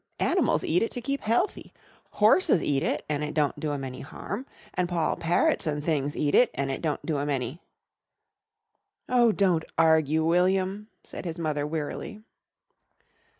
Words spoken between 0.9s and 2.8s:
to keep healthy. Horses